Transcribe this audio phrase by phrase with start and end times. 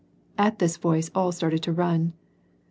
[0.35, 2.13] At this voice all started to run.